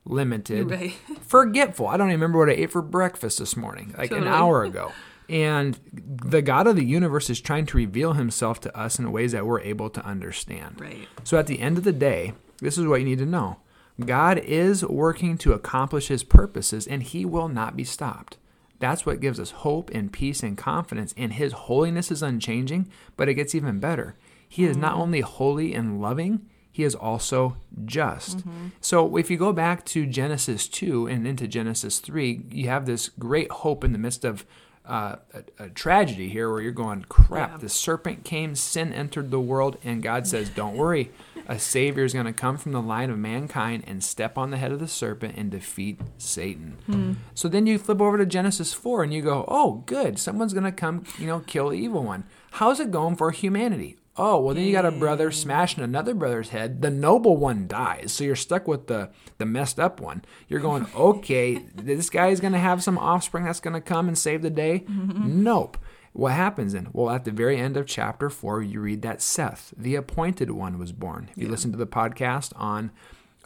limited, 0.04 0.70
Right. 0.70 0.94
forgetful. 1.22 1.88
I 1.88 1.96
don't 1.96 2.10
even 2.10 2.20
remember 2.20 2.40
what 2.40 2.50
I 2.50 2.54
ate 2.54 2.72
for 2.72 2.82
breakfast 2.82 3.40
this 3.40 3.56
morning, 3.56 3.96
like 3.98 4.12
an 4.12 4.28
hour 4.28 4.64
ago. 4.64 4.92
And 5.30 5.80
the 5.94 6.42
God 6.42 6.68
of 6.68 6.76
the 6.76 6.86
universe 6.86 7.30
is 7.30 7.40
trying 7.40 7.66
to 7.68 7.78
reveal 7.78 8.14
himself 8.14 8.60
to 8.62 8.78
us 8.78 9.00
in 9.00 9.12
ways 9.12 9.32
that 9.32 9.46
we're 9.46 9.62
able 9.62 9.90
to 9.92 10.06
understand. 10.06 10.80
Right. 10.80 11.08
So 11.24 11.38
at 11.38 11.48
the 11.48 11.60
end 11.60 11.78
of 11.78 11.84
the 11.84 11.94
day, 11.94 12.34
this 12.60 12.78
is 12.78 12.86
what 12.86 13.00
you 13.00 13.06
need 13.06 13.20
to 13.20 13.26
know 13.26 13.58
God 14.04 14.40
is 14.40 14.84
working 14.84 15.38
to 15.40 15.54
accomplish 15.54 16.08
his 16.08 16.24
purposes, 16.24 16.88
and 16.88 17.04
he 17.04 17.26
will 17.26 17.48
not 17.48 17.76
be 17.76 17.84
stopped. 17.84 18.38
That's 18.80 19.06
what 19.06 19.22
gives 19.22 19.40
us 19.40 19.52
hope 19.52 19.92
and 19.92 20.12
peace 20.12 20.44
and 20.44 20.58
confidence. 20.58 21.14
And 21.16 21.34
his 21.34 21.54
holiness 21.54 22.12
is 22.12 22.24
unchanging, 22.24 22.90
but 23.16 23.30
it 23.30 23.36
gets 23.36 23.56
even 23.56 23.80
better. 23.80 24.16
He 24.50 24.66
is 24.66 24.76
not 24.76 24.96
mm. 24.96 25.00
only 25.00 25.22
holy 25.22 25.74
and 25.74 26.02
loving, 26.02 26.48
he 26.74 26.84
is 26.84 26.96
also 26.96 27.58
just. 27.86 28.40
Mm-hmm. 28.40 28.70
So 28.82 29.16
if 29.16 29.30
you 29.30 29.38
go 29.38 29.54
back 29.54 29.86
to 29.86 30.08
Genesis 30.08 30.68
2 30.68 31.08
and 31.08 31.28
into 31.28 31.48
Genesis 31.48 32.00
3, 32.00 32.48
you 32.50 32.68
have 32.68 32.88
this 32.88 33.10
great 33.10 33.52
hope 33.52 33.84
in 33.84 33.94
the 33.94 34.00
midst 34.00 34.26
of 34.26 34.44
uh, 34.86 35.16
a, 35.60 35.66
a 35.66 35.70
tragedy 35.70 36.28
here 36.30 36.50
where 36.52 36.62
you're 36.62 36.72
going, 36.72 37.06
crap, 37.08 37.52
Yeah. 37.52 37.58
the 37.58 37.70
serpent 37.70 38.24
came, 38.26 38.56
sin 38.56 38.92
entered 38.94 39.32
the 39.32 39.40
world, 39.40 39.78
and 39.84 40.04
God 40.04 40.28
says, 40.28 40.50
don't 40.50 40.76
worry. 40.76 41.12
A 41.48 41.58
savior 41.60 42.04
is 42.04 42.14
going 42.14 42.26
to 42.26 42.34
come 42.34 42.58
from 42.58 42.72
the 42.74 42.82
line 42.82 43.10
of 43.10 43.18
mankind 43.18 43.84
and 43.88 44.04
step 44.04 44.38
on 44.38 44.52
the 44.52 44.58
head 44.58 44.72
of 44.72 44.80
the 44.80 44.88
serpent 44.88 45.36
and 45.38 45.50
defeat 45.52 46.00
Satan. 46.18 47.18
So 47.34 47.48
then 47.48 47.66
you 47.68 47.78
flip 47.78 48.02
over 48.02 48.18
to 48.18 48.26
Genesis 48.26 48.74
4 48.74 49.04
and 49.04 49.14
you 49.14 49.22
go, 49.22 49.46
oh, 49.48 49.84
good. 49.86 50.20
Someone's 50.20 50.54
going 50.54 50.64
to 50.66 50.72
come, 50.72 51.04
you 51.18 51.28
know, 51.28 51.40
kill 51.42 51.70
the 51.70 51.78
evil 51.78 52.04
one. 52.04 52.24
How's 52.52 52.80
it 52.80 52.92
going 52.92 53.16
for 53.16 53.32
humanity? 53.32 53.98
Oh, 54.16 54.40
well, 54.40 54.54
then 54.54 54.66
you 54.66 54.72
got 54.72 54.86
a 54.86 54.92
brother 54.92 55.32
smashing 55.32 55.84
another 55.84 56.14
brother's 56.14 56.50
head. 56.50 56.84
The 56.84 56.92
noble 56.92 57.36
one 57.36 57.68
dies. 57.68 58.12
So 58.12 58.24
you're 58.24 58.36
stuck 58.36 58.68
with 58.68 58.86
the, 58.86 59.10
the 59.40 59.46
messed 59.46 59.80
up 59.80 60.00
one. 60.00 60.24
You're 60.48 60.60
going, 60.70 60.86
okay, 60.96 61.66
this 61.76 62.10
guy's 62.12 62.40
going 62.40 62.54
to 62.54 62.60
have 62.60 62.84
some 62.84 62.98
offspring 62.98 63.46
that's 63.46 63.60
going 63.60 63.74
to 63.74 63.82
come 63.82 64.08
and 64.08 64.18
save 64.18 64.42
the 64.42 64.50
day? 64.50 64.86
Nope. 64.90 65.78
What 66.14 66.34
happens 66.34 66.74
then? 66.74 66.90
Well, 66.94 67.10
at 67.10 67.26
the 67.26 67.32
very 67.32 67.58
end 67.58 67.76
of 67.76 67.88
chapter 67.88 68.30
four, 68.30 68.62
you 68.62 68.80
read 68.82 69.02
that 69.02 69.20
Seth, 69.20 69.74
the 69.76 69.96
appointed 69.96 70.52
one, 70.52 70.78
was 70.78 70.92
born. 70.92 71.30
If 71.32 71.42
you 71.42 71.50
listen 71.50 71.72
to 71.72 71.78
the 71.78 71.88
podcast 71.88 72.52
on 72.56 72.92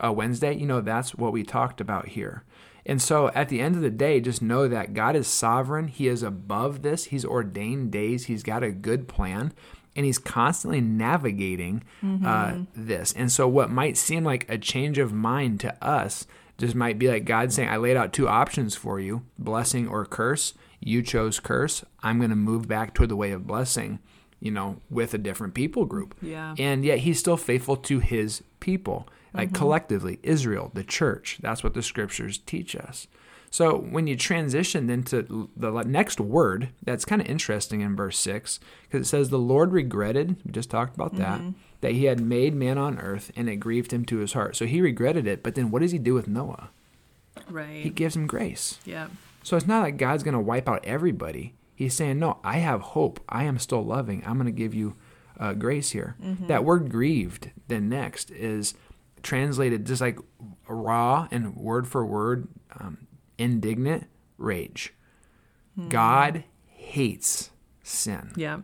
uh, 0.04 0.12
Wednesday, 0.12 0.54
you 0.54 0.66
know 0.66 0.81
that's 0.81 1.16
what 1.16 1.31
we 1.31 1.44
talked 1.44 1.80
about 1.80 2.10
here. 2.10 2.44
And 2.86 3.02
so 3.02 3.30
at 3.30 3.48
the 3.48 3.62
end 3.62 3.75
of 3.75 3.81
the 3.81 3.90
day, 3.90 4.20
just 4.20 4.42
know 4.42 4.68
that 4.68 4.94
God 4.94 5.16
is 5.16 5.28
sovereign. 5.28 5.88
He 5.88 6.08
is 6.10 6.24
above 6.24 6.81
this. 6.81 7.06
He's 7.06 7.25
ordained 7.25 7.92
days. 7.92 8.25
He's 8.25 8.44
got 8.44 8.63
a 8.63 8.72
good 8.72 9.08
plan. 9.08 9.54
And 9.98 10.06
he's 10.06 10.20
constantly 10.20 10.80
navigating 10.80 11.84
uh, 12.24 12.60
this. 12.75 13.13
And 13.13 13.32
so, 13.32 13.48
what 13.48 13.70
might 13.72 13.98
seem 13.98 14.24
like 14.24 14.48
a 14.48 14.58
change 14.58 15.00
of 15.00 15.12
mind 15.12 15.60
to 15.62 15.84
us 15.84 16.27
just 16.58 16.75
might 16.75 16.98
be 16.98 17.08
like 17.08 17.25
God 17.25 17.51
saying, 17.51 17.70
I 17.70 17.77
laid 17.77 17.98
out 17.98 18.13
two 18.13 18.27
options 18.27 18.75
for 18.75 19.00
you 19.00 19.24
blessing 19.38 19.88
or 19.88 20.06
curse. 20.06 20.54
You 20.80 21.01
chose 21.01 21.39
curse. 21.39 21.84
I'm 22.04 22.20
going 22.20 22.30
to 22.30 22.36
move 22.36 22.68
back 22.68 22.94
toward 22.94 23.10
the 23.10 23.16
way 23.16 23.32
of 23.32 23.48
blessing, 23.48 24.00
you 24.39 24.51
know, 24.51 24.80
with 24.89 25.13
a 25.13 25.18
different 25.18 25.54
people 25.54 25.86
group. 25.86 26.16
Yeah. 26.22 26.56
And 26.58 26.86
yet 26.86 27.00
he's 27.00 27.20
still 27.20 27.38
faithful 27.38 27.75
to 27.77 28.00
his 28.00 28.44
people, 28.60 29.08
like 29.34 29.54
collectively, 29.54 30.20
Israel, 30.24 30.72
the 30.74 30.84
church. 30.84 31.39
That's 31.42 31.63
what 31.63 31.74
the 31.74 31.84
scriptures 31.84 32.38
teach 32.38 32.75
us. 32.75 33.08
So 33.50 33.77
when 33.77 34.08
you 34.08 34.16
transition 34.16 34.89
into 34.89 35.50
the 35.56 35.72
next 35.84 36.20
word, 36.20 36.70
that's 36.84 37.06
kind 37.06 37.22
of 37.22 37.27
interesting 37.27 37.82
in 37.82 37.96
verse 37.96 38.20
6, 38.20 38.60
because 38.84 39.08
it 39.08 39.10
says, 39.10 39.30
The 39.30 39.39
Lord 39.39 39.72
regretted, 39.72 40.36
we 40.46 40.51
just 40.51 40.70
talked 40.70 40.96
about 40.96 41.16
that, 41.16 41.42
that 41.82 41.94
he 41.94 42.06
had 42.06 42.20
made 42.20 42.54
man 42.54 42.77
on 42.77 43.00
earth, 43.00 43.32
and 43.36 43.48
it 43.50 43.58
grieved 43.58 43.92
him 43.92 44.06
to 44.06 44.18
his 44.18 44.34
heart. 44.34 44.56
So 44.56 44.66
he 44.66 44.82
regretted 44.82 45.27
it, 45.27 45.44
but 45.44 45.56
then 45.56 45.72
what 45.72 45.82
does 45.82 45.92
he 45.92 45.98
do 46.00 46.13
with 46.13 46.27
Noah? 46.27 46.70
Right. 47.50 47.84
He 47.84 47.89
gives 47.89 48.16
him 48.16 48.27
grace. 48.27 48.80
Yeah. 48.86 49.08
So 49.44 49.56
it's 49.56 49.68
not 49.68 49.82
like 49.82 49.98
God's 49.98 50.24
going 50.24 50.34
to 50.34 50.39
wipe 50.39 50.68
out 50.68 50.84
everybody. 50.84 51.54
He's 51.74 51.94
saying, 51.94 52.20
No, 52.20 52.39
I 52.44 52.58
have 52.58 52.82
hope. 52.82 53.20
I 53.30 53.44
am 53.46 53.60
still 53.60 53.84
loving. 53.86 54.24
I'm 54.25 54.34
going 54.36 54.46
to 54.46 54.51
give 54.51 54.74
you 54.74 54.96
uh, 55.39 55.54
grace 55.54 55.92
here. 55.92 56.16
That 56.48 56.66
word 56.66 56.89
grieved, 56.89 57.51
then 57.68 57.88
next, 57.88 58.32
is 58.32 58.74
translated 59.24 59.86
just 59.86 60.01
like 60.01 60.20
raw 60.68 61.27
and 61.32 61.56
word 61.56 61.88
for 61.88 62.06
word, 62.06 62.48
um, 62.80 62.98
indignant 63.38 64.08
rage. 64.38 64.94
God 65.89 66.44
hates 66.65 67.51
sin. 67.84 68.32
Yeah. 68.36 68.60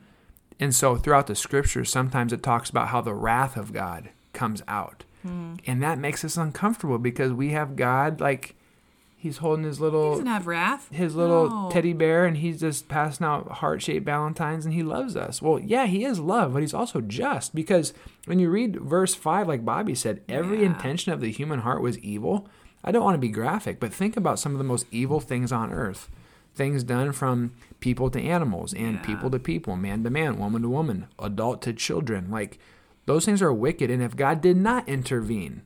And 0.60 0.74
so 0.74 0.96
throughout 0.96 1.28
the 1.28 1.36
scriptures, 1.36 1.90
sometimes 1.92 2.34
it 2.34 2.42
talks 2.42 2.70
about 2.70 2.88
how 2.88 3.02
the 3.02 3.14
wrath 3.14 3.56
of 3.58 3.72
God 3.74 4.10
comes 4.34 4.64
out. 4.68 5.04
Hmm. 5.22 5.56
And 5.68 5.82
that 5.84 6.00
makes 6.00 6.26
us 6.26 6.38
uncomfortable 6.38 6.98
because 6.98 7.32
we 7.32 7.50
have 7.50 7.76
God 7.76 8.20
like 8.20 8.56
he's 9.16 9.38
holding 9.38 9.64
his 9.66 9.78
He 9.78 9.84
little 9.84 10.12
doesn't 10.12 10.26
have 10.26 10.48
wrath. 10.48 10.90
his 10.92 11.16
little 11.16 11.50
No. 11.50 11.70
teddy 11.72 11.94
bear 11.94 12.26
and 12.26 12.38
he's 12.38 12.60
just 12.60 12.88
passing 12.90 13.26
out 13.26 13.48
heart-shaped 13.50 14.06
valentines 14.06 14.66
and 14.66 14.74
he 14.74 14.84
loves 14.84 15.16
us. 15.16 15.42
Well, 15.42 15.60
yeah, 15.60 15.86
he 15.86 16.04
is 16.06 16.20
love, 16.20 16.54
but 16.54 16.62
he's 16.62 16.74
also 16.74 17.00
just 17.00 17.54
because 17.56 17.94
when 18.26 18.40
you 18.40 18.50
read 18.50 18.78
verse 18.82 19.14
5 19.16 19.48
like 19.48 19.64
Bobbie 19.64 19.96
said, 19.96 20.22
every 20.28 20.62
Yeah. 20.62 20.68
intention 20.68 21.14
of 21.14 21.22
the 21.22 21.32
human 21.32 21.60
heart 21.60 21.82
was 21.82 22.00
evil. 22.00 22.48
I 22.84 22.92
don't 22.92 23.04
want 23.04 23.16
to 23.16 23.20
be 23.20 23.30
graphic, 23.30 23.80
but 23.80 23.94
think 23.94 24.18
about 24.18 24.40
some 24.40 24.52
of 24.52 24.58
the 24.58 24.64
most 24.64 24.86
evil 24.92 25.20
things 25.20 25.52
on 25.52 25.72
earth. 25.72 26.10
things 26.56 26.84
done 26.84 27.12
from 27.12 27.52
people 27.80 28.12
to 28.12 28.22
animals 28.22 28.76
and 28.76 28.98
Yeah. 28.98 29.02
people 29.02 29.32
to 29.32 29.40
people, 29.40 29.76
man 29.76 30.04
to 30.04 30.12
man, 30.12 30.38
woman 30.38 30.62
to 30.62 30.70
woman, 30.70 31.08
adult 31.18 31.64
to 31.64 31.74
children. 31.74 32.30
Like 32.30 32.60
those 33.08 33.26
things 33.26 33.42
are 33.42 33.52
wicked. 33.52 33.90
And 33.90 34.04
if 34.04 34.16
God 34.16 34.40
did 34.40 34.58
not 34.58 34.88
intervene 34.88 35.64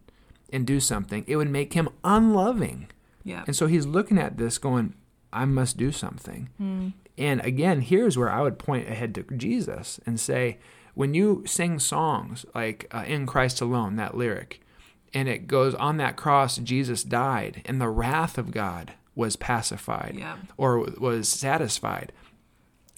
and 0.53 0.65
do 0.65 0.79
something, 0.79 1.25
it 1.27 1.35
would 1.35 1.49
make 1.49 1.73
him 1.73 1.89
unloving. 2.05 2.87
Yeah. 3.25 3.43
And 3.47 3.53
so 3.53 3.67
he's 3.67 3.85
looking 3.85 4.17
at 4.17 4.37
this 4.37 4.57
going, 4.57 4.93
I 5.33 5.43
must 5.43 5.75
do 5.75 5.91
something. 5.91 6.93
And 7.17 7.41
again, 7.41 7.81
here's 7.81 8.17
where 8.17 8.29
I 8.31 8.41
would 8.41 8.57
point 8.57 8.87
ahead 8.87 9.13
to 9.15 9.23
Jesus 9.35 9.99
and 10.05 10.17
say, 10.17 10.57
when 10.93 11.13
you 11.13 11.43
sing 11.45 11.79
songs 11.79 12.45
like 12.55 12.87
uh, 12.91 13.03
In 13.05 13.25
Christ 13.25 13.59
Alone, 13.59 13.97
that 13.97 14.15
lyric, 14.15 14.61
and 15.13 15.27
it 15.27 15.47
goes, 15.47 15.73
On 15.75 15.97
that 15.97 16.15
cross, 16.17 16.57
Jesus 16.57 17.03
died, 17.03 17.61
and 17.65 17.79
the 17.81 17.89
wrath 17.89 18.37
of 18.37 18.51
God 18.51 18.93
was 19.15 19.35
pacified 19.35 20.15
Yeah. 20.17 20.37
or 20.57 20.79
was 20.99 21.27
satisfied. 21.27 22.11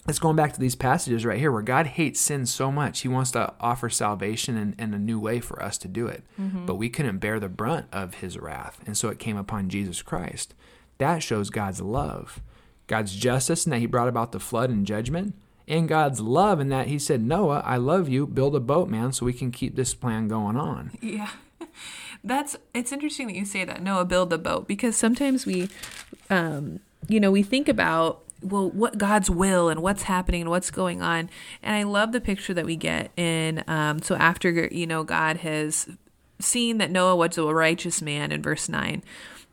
It's 0.08 0.18
going 0.18 0.36
back 0.36 0.52
to 0.54 0.60
these 0.60 0.74
passages 0.74 1.24
right 1.24 1.38
here 1.38 1.52
where 1.52 1.62
God 1.62 1.86
hates 1.86 2.20
sin 2.20 2.46
so 2.46 2.72
much. 2.72 3.00
He 3.00 3.08
wants 3.08 3.30
to 3.32 3.52
offer 3.60 3.88
salvation 3.88 4.56
and, 4.56 4.74
and 4.78 4.94
a 4.94 4.98
new 4.98 5.20
way 5.20 5.40
for 5.40 5.62
us 5.62 5.76
to 5.78 5.88
do 5.88 6.06
it. 6.06 6.24
Mm-hmm. 6.40 6.66
But 6.66 6.76
we 6.76 6.88
couldn't 6.88 7.18
bear 7.18 7.38
the 7.38 7.48
brunt 7.50 7.86
of 7.92 8.14
his 8.14 8.38
wrath. 8.38 8.80
And 8.86 8.96
so 8.96 9.08
it 9.08 9.18
came 9.18 9.36
upon 9.36 9.68
Jesus 9.68 10.02
Christ. 10.02 10.54
That 10.98 11.22
shows 11.22 11.50
God's 11.50 11.80
love, 11.80 12.40
God's 12.86 13.14
justice 13.14 13.66
in 13.66 13.70
that 13.70 13.78
he 13.78 13.86
brought 13.86 14.08
about 14.08 14.32
the 14.32 14.40
flood 14.40 14.70
and 14.70 14.86
judgment, 14.86 15.34
and 15.68 15.88
God's 15.88 16.20
love 16.20 16.60
in 16.60 16.70
that 16.70 16.88
he 16.88 16.98
said, 16.98 17.22
Noah, 17.22 17.62
I 17.64 17.76
love 17.76 18.08
you. 18.08 18.26
Build 18.26 18.56
a 18.56 18.60
boat, 18.60 18.88
man, 18.88 19.12
so 19.12 19.24
we 19.26 19.32
can 19.32 19.52
keep 19.52 19.76
this 19.76 19.94
plan 19.94 20.28
going 20.28 20.56
on. 20.56 20.90
Yeah. 21.00 21.30
That's 22.22 22.56
it's 22.74 22.92
interesting 22.92 23.26
that 23.28 23.36
you 23.36 23.44
say 23.44 23.64
that. 23.64 23.82
Noah 23.82 24.04
build 24.04 24.30
the 24.30 24.38
boat 24.38 24.66
because 24.66 24.96
sometimes 24.96 25.46
we 25.46 25.68
um 26.28 26.80
you 27.08 27.18
know, 27.18 27.30
we 27.30 27.42
think 27.42 27.68
about 27.68 28.22
well 28.42 28.70
what 28.70 28.98
God's 28.98 29.30
will 29.30 29.68
and 29.68 29.82
what's 29.82 30.04
happening 30.04 30.42
and 30.42 30.50
what's 30.50 30.70
going 30.70 31.02
on. 31.02 31.30
And 31.62 31.76
I 31.76 31.82
love 31.82 32.12
the 32.12 32.20
picture 32.20 32.54
that 32.54 32.64
we 32.66 32.76
get 32.76 33.10
in 33.16 33.64
um 33.66 34.02
so 34.02 34.14
after 34.16 34.68
you 34.72 34.86
know 34.86 35.04
God 35.04 35.38
has 35.38 35.88
seen 36.40 36.78
that 36.78 36.90
Noah 36.90 37.16
was 37.16 37.36
a 37.36 37.44
righteous 37.44 38.00
man 38.00 38.32
in 38.32 38.42
verse 38.42 38.68
9 38.68 39.02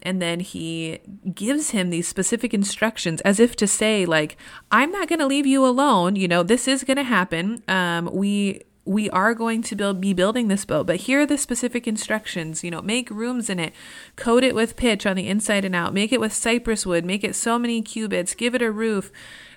and 0.02 0.22
then 0.22 0.40
he 0.40 1.00
gives 1.34 1.72
him 1.72 1.90
these 1.90 2.08
specific 2.08 2.54
instructions 2.54 3.22
as 3.22 3.40
if 3.40 3.56
to 3.56 3.68
say 3.68 4.06
like 4.06 4.38
i'm 4.72 4.92
not 4.92 5.08
going 5.08 5.20
to 5.20 5.26
leave 5.26 5.46
you 5.46 5.66
alone 5.66 6.16
you 6.16 6.28
know 6.28 6.44
this 6.44 6.68
is 6.68 6.84
going 6.84 6.98
to 6.98 7.04
happen 7.04 7.64
um, 7.68 8.10
we 8.14 8.62
we 8.88 9.10
are 9.10 9.34
going 9.34 9.62
to 9.62 9.75
build 9.75 10.00
be 10.01 10.13
building 10.13 10.48
this 10.48 10.65
boat 10.65 10.88
but 10.88 10.98
here 10.98 11.22
are 11.22 11.25
the 11.25 11.38
specific 11.38 11.88
instructions 11.88 12.63
you 12.63 12.72
know 12.72 12.82
make 12.82 13.10
rooms 13.10 13.50
in 13.50 13.60
it 13.60 13.74
coat 14.15 14.44
it 14.44 14.56
with 14.56 14.75
pitch 14.75 15.06
on 15.06 15.15
the 15.15 15.27
inside 15.27 15.65
and 15.65 15.75
out 15.75 15.94
make 15.94 16.12
it 16.12 16.20
with 16.20 16.34
cypress 16.34 16.86
wood 16.86 17.06
make 17.06 17.24
it 17.24 17.36
so 17.36 17.60
many 17.60 17.82
cubits 17.82 18.34
give 18.34 18.56
it 18.56 18.62
a 18.62 18.72
roof 18.72 19.12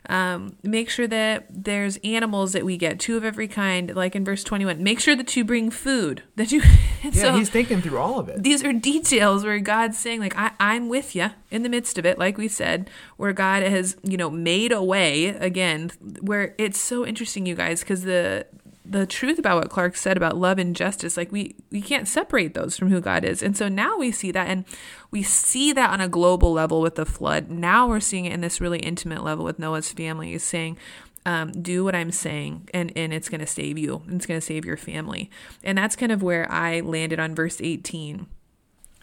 um, 0.08 0.56
make 0.62 0.88
sure 0.88 1.06
that 1.06 1.46
there's 1.50 1.98
animals 1.98 2.52
that 2.52 2.64
we 2.64 2.78
get 2.78 2.98
two 2.98 3.18
of 3.18 3.24
every 3.24 3.46
kind 3.46 3.94
like 3.94 4.16
in 4.16 4.24
verse 4.24 4.42
21 4.42 4.82
make 4.82 4.98
sure 4.98 5.14
that 5.14 5.36
you 5.36 5.44
bring 5.44 5.70
food 5.70 6.22
that 6.36 6.50
you 6.50 6.62
Yeah, 7.02 7.10
so 7.12 7.32
he's 7.36 7.50
thinking 7.50 7.80
through 7.80 7.98
all 7.98 8.18
of 8.18 8.28
it. 8.28 8.42
these 8.42 8.62
are 8.64 8.72
details 8.72 9.44
where 9.44 9.58
God's 9.58 9.98
saying, 9.98 10.20
like, 10.20 10.36
I, 10.36 10.52
I'm 10.60 10.88
with 10.88 11.14
you 11.14 11.30
in 11.50 11.62
the 11.62 11.68
midst 11.68 11.98
of 11.98 12.04
it, 12.04 12.18
like 12.18 12.36
we 12.36 12.48
said, 12.48 12.90
where 13.16 13.32
God 13.32 13.62
has, 13.62 13.96
you 14.02 14.16
know, 14.16 14.30
made 14.30 14.72
a 14.72 14.82
way 14.82 15.26
again, 15.26 15.90
where 16.20 16.54
it's 16.58 16.78
so 16.78 17.06
interesting, 17.06 17.46
you 17.46 17.54
guys, 17.54 17.80
because 17.80 18.02
the 18.02 18.46
the 18.90 19.06
truth 19.06 19.38
about 19.38 19.56
what 19.56 19.70
Clark 19.70 19.96
said 19.96 20.16
about 20.16 20.36
love 20.36 20.58
and 20.58 20.74
justice, 20.74 21.16
like 21.16 21.30
we 21.30 21.54
we 21.70 21.80
can't 21.80 22.08
separate 22.08 22.54
those 22.54 22.76
from 22.76 22.90
who 22.90 23.00
God 23.00 23.24
is. 23.24 23.42
And 23.42 23.56
so 23.56 23.68
now 23.68 23.96
we 23.96 24.10
see 24.10 24.32
that 24.32 24.48
and 24.48 24.64
we 25.10 25.22
see 25.22 25.72
that 25.72 25.90
on 25.90 26.00
a 26.00 26.08
global 26.08 26.52
level 26.52 26.80
with 26.80 26.96
the 26.96 27.06
flood. 27.06 27.50
Now 27.50 27.86
we're 27.88 28.00
seeing 28.00 28.24
it 28.24 28.32
in 28.32 28.40
this 28.40 28.60
really 28.60 28.80
intimate 28.80 29.22
level 29.22 29.44
with 29.44 29.60
Noah's 29.60 29.92
family 29.92 30.34
is 30.34 30.42
saying, 30.42 30.76
um, 31.24 31.52
do 31.52 31.84
what 31.84 31.94
I'm 31.94 32.10
saying, 32.10 32.68
and, 32.72 32.92
and 32.96 33.12
it's 33.12 33.28
going 33.28 33.40
to 33.40 33.46
save 33.46 33.78
you. 33.78 34.02
It's 34.08 34.26
going 34.26 34.40
to 34.40 34.46
save 34.46 34.64
your 34.64 34.76
family. 34.76 35.30
And 35.62 35.76
that's 35.76 35.96
kind 35.96 36.12
of 36.12 36.22
where 36.22 36.50
I 36.50 36.80
landed 36.80 37.20
on 37.20 37.34
verse 37.34 37.60
18. 37.60 38.26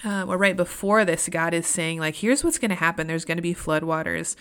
Uh, 0.03 0.25
well, 0.27 0.37
right 0.37 0.55
before 0.55 1.05
this, 1.05 1.29
God 1.29 1.53
is 1.53 1.65
saying, 1.67 1.99
like, 1.99 2.15
here's 2.15 2.43
what's 2.43 2.59
going 2.59 2.69
to 2.69 2.75
happen. 2.75 3.07
There's 3.07 3.25
going 3.25 3.37
to 3.37 3.41
be 3.43 3.55
floodwaters. 3.55 4.35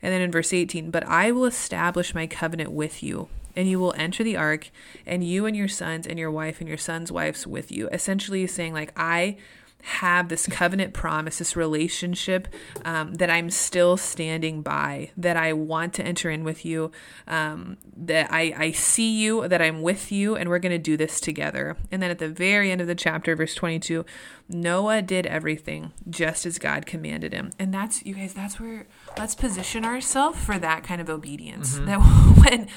And 0.00 0.12
then 0.12 0.20
in 0.20 0.30
verse 0.30 0.52
18, 0.52 0.90
but 0.90 1.06
I 1.06 1.32
will 1.32 1.44
establish 1.44 2.14
my 2.14 2.26
covenant 2.26 2.72
with 2.72 3.02
you, 3.02 3.28
and 3.56 3.68
you 3.68 3.78
will 3.78 3.94
enter 3.96 4.24
the 4.24 4.36
ark, 4.36 4.70
and 5.06 5.24
you 5.24 5.46
and 5.46 5.56
your 5.56 5.68
sons 5.68 6.06
and 6.06 6.18
your 6.18 6.30
wife 6.30 6.60
and 6.60 6.68
your 6.68 6.78
sons' 6.78 7.12
wives 7.12 7.46
with 7.46 7.70
you. 7.72 7.88
Essentially, 7.88 8.46
saying, 8.46 8.72
like, 8.72 8.92
I 8.96 9.36
have 9.82 10.28
this 10.28 10.46
covenant 10.46 10.94
promise, 10.94 11.38
this 11.38 11.56
relationship 11.56 12.48
um, 12.84 13.14
that 13.14 13.28
I'm 13.28 13.50
still 13.50 13.96
standing 13.96 14.62
by, 14.62 15.10
that 15.16 15.36
I 15.36 15.52
want 15.52 15.92
to 15.94 16.04
enter 16.04 16.30
in 16.30 16.44
with 16.44 16.64
you, 16.64 16.92
um, 17.26 17.76
that 17.96 18.32
I, 18.32 18.54
I 18.56 18.70
see 18.70 19.20
you, 19.20 19.48
that 19.48 19.60
I'm 19.60 19.82
with 19.82 20.12
you, 20.12 20.36
and 20.36 20.48
we're 20.48 20.60
going 20.60 20.72
to 20.72 20.78
do 20.78 20.96
this 20.96 21.20
together. 21.20 21.76
And 21.90 22.02
then 22.02 22.10
at 22.10 22.18
the 22.18 22.28
very 22.28 22.70
end 22.70 22.80
of 22.80 22.86
the 22.86 22.94
chapter, 22.94 23.34
verse 23.34 23.54
22, 23.54 24.04
Noah 24.48 25.02
did 25.02 25.26
everything 25.26 25.92
just 26.08 26.46
as 26.46 26.58
God 26.58 26.86
commanded 26.86 27.32
him. 27.32 27.50
And 27.58 27.74
that's, 27.74 28.04
you 28.06 28.14
guys, 28.14 28.34
that's 28.34 28.60
where 28.60 28.86
let's 29.18 29.34
position 29.34 29.84
ourselves 29.84 30.38
for 30.38 30.58
that 30.58 30.84
kind 30.84 31.00
of 31.00 31.10
obedience. 31.10 31.78
That 31.78 31.96
when 32.46 32.68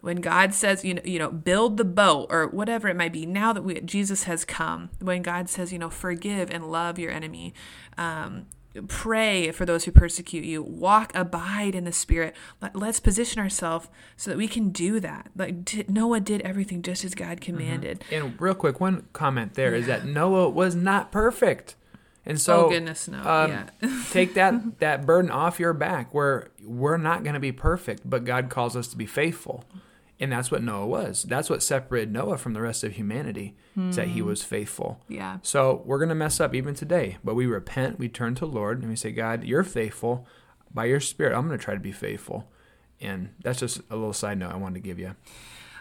when 0.00 0.18
God 0.20 0.54
says, 0.54 0.84
you 0.84 0.94
know, 0.94 1.02
you 1.04 1.18
know, 1.18 1.30
build 1.30 1.76
the 1.76 1.84
boat 1.84 2.26
or 2.30 2.46
whatever 2.48 2.88
it 2.88 2.96
might 2.96 3.12
be, 3.12 3.26
now 3.26 3.52
that 3.52 3.62
we, 3.62 3.80
Jesus 3.80 4.24
has 4.24 4.44
come, 4.44 4.90
when 5.00 5.22
God 5.22 5.48
says, 5.48 5.72
you 5.72 5.78
know, 5.78 5.90
forgive 5.90 6.50
and 6.50 6.70
love 6.70 6.98
your 6.98 7.10
enemy, 7.10 7.54
um, 7.98 8.46
pray 8.88 9.50
for 9.52 9.64
those 9.64 9.84
who 9.84 9.90
persecute 9.90 10.44
you, 10.44 10.62
walk, 10.62 11.10
abide 11.14 11.74
in 11.74 11.84
the 11.84 11.92
Spirit. 11.92 12.36
Let- 12.60 12.76
Let's 12.76 13.00
position 13.00 13.40
ourselves 13.40 13.88
so 14.16 14.30
that 14.30 14.36
we 14.36 14.46
can 14.48 14.68
do 14.68 15.00
that. 15.00 15.30
Like 15.34 15.88
Noah 15.88 16.20
did 16.20 16.42
everything 16.42 16.82
just 16.82 17.04
as 17.04 17.14
God 17.14 17.40
commanded. 17.40 18.04
And 18.12 18.38
real 18.40 18.54
quick, 18.54 18.78
one 18.80 19.06
comment 19.12 19.54
there 19.54 19.74
is 19.74 19.86
that 19.86 20.04
Noah 20.04 20.50
was 20.50 20.74
not 20.74 21.10
perfect. 21.10 21.74
And 22.28 22.40
so 22.40 22.66
oh 22.66 22.70
goodness, 22.70 23.06
no, 23.06 23.18
um, 23.20 23.50
yeah, 23.50 24.02
take 24.10 24.34
that 24.34 24.78
that 24.80 25.06
burden 25.06 25.30
off 25.30 25.60
your 25.60 25.72
back 25.72 26.12
where 26.12 26.48
we're 26.62 26.96
not 26.96 27.22
going 27.22 27.34
to 27.34 27.40
be 27.40 27.52
perfect, 27.52 28.02
but 28.04 28.24
God 28.24 28.50
calls 28.50 28.74
us 28.76 28.88
to 28.88 28.96
be 28.96 29.06
faithful. 29.06 29.64
And 30.18 30.32
that's 30.32 30.50
what 30.50 30.62
Noah 30.62 30.86
was. 30.86 31.24
That's 31.24 31.50
what 31.50 31.62
separated 31.62 32.10
Noah 32.10 32.38
from 32.38 32.54
the 32.54 32.62
rest 32.62 32.82
of 32.84 32.92
humanity, 32.92 33.54
is 33.76 33.96
that 33.96 34.08
he 34.08 34.20
hmm. 34.20 34.26
was 34.26 34.42
faithful. 34.42 35.00
yeah. 35.08 35.38
So 35.42 35.82
we're 35.84 35.98
going 35.98 36.08
to 36.08 36.14
mess 36.14 36.40
up 36.40 36.54
even 36.54 36.74
today, 36.74 37.18
but 37.22 37.34
we 37.34 37.44
repent, 37.44 37.98
we 37.98 38.08
turn 38.08 38.34
to 38.36 38.46
the 38.46 38.52
Lord, 38.52 38.80
and 38.80 38.88
we 38.88 38.96
say, 38.96 39.12
God, 39.12 39.44
you're 39.44 39.62
faithful. 39.62 40.26
By 40.72 40.86
your 40.86 41.00
spirit, 41.00 41.36
I'm 41.36 41.46
going 41.46 41.58
to 41.58 41.64
try 41.64 41.74
to 41.74 41.80
be 41.80 41.92
faithful. 41.92 42.48
And 43.00 43.34
that's 43.42 43.60
just 43.60 43.80
a 43.90 43.96
little 43.96 44.14
side 44.14 44.38
note 44.38 44.52
I 44.52 44.56
wanted 44.56 44.82
to 44.82 44.88
give 44.88 44.98
you. 44.98 45.14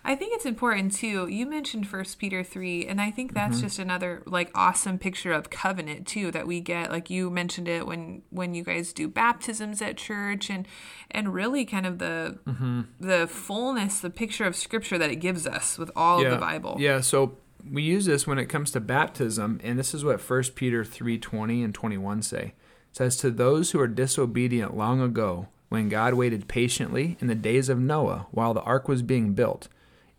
I 0.08 0.16
think 0.16 0.34
it's 0.36 0.46
important 0.46 0.94
too. 0.96 1.28
You 1.28 1.46
mentioned 1.48 1.88
First 1.88 2.20
Peter 2.20 2.44
three, 2.44 2.86
and 2.86 3.02
I 3.02 3.10
think 3.12 3.34
that's 3.34 3.58
Mm-hmm. 3.58 3.66
just 3.66 3.80
another 3.80 4.22
like 4.26 4.52
awesome 4.54 5.00
picture 5.00 5.34
of 5.34 5.50
covenant 5.50 6.06
too 6.08 6.30
that 6.32 6.46
we 6.46 6.60
get. 6.62 6.92
Like 6.92 7.10
you 7.10 7.30
mentioned 7.30 7.68
it 7.68 7.88
when 7.88 8.22
when 8.30 8.54
you 8.54 8.64
guys 8.64 8.94
do 8.94 9.08
baptisms 9.08 9.82
at 9.82 9.98
church, 9.98 10.50
and 10.50 10.68
and 11.12 11.34
really 11.34 11.66
kind 11.66 11.86
of 11.86 11.98
the 12.00 12.38
Mm-hmm. 12.48 12.82
the 13.00 13.28
fullness, 13.28 14.00
the 14.00 14.10
picture 14.12 14.46
of 14.46 14.56
Scripture 14.56 14.98
that 15.00 15.10
it 15.10 15.18
gives 15.18 15.48
us 15.48 15.78
with 15.78 15.90
all 15.96 16.24
of 16.24 16.30
the 16.32 16.38
Bible. 16.38 16.78
Yeah, 16.80 17.02
so 17.02 17.38
we 17.70 17.82
use 17.82 18.06
this 18.06 18.28
when 18.28 18.38
it 18.38 18.46
comes 18.46 18.70
to 18.72 18.80
baptism, 18.80 19.60
and 19.64 19.80
this 19.80 19.96
is 19.96 20.06
what 20.06 20.22
1 20.22 20.44
Peter 20.56 20.84
3:20 20.84 21.64
and 21.64 21.74
21 21.74 22.22
say. 22.22 22.54
It 22.92 22.98
says 22.98 23.18
to 23.18 23.32
those 23.32 23.72
who 23.72 23.80
were 23.80 23.88
disobedient 23.88 24.78
long 24.78 25.02
ago, 25.02 25.48
when 25.70 25.90
God 25.90 26.14
waited 26.14 26.48
patiently 26.48 27.18
in 27.20 27.28
the 27.28 27.34
days 27.36 27.70
of 27.70 27.80
Noah 27.80 28.28
while 28.32 28.54
the 28.54 28.62
ark 28.62 28.88
was 28.88 29.02
being 29.02 29.34
built, 29.34 29.68